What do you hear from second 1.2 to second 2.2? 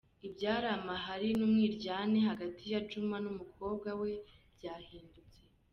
n’umwiryane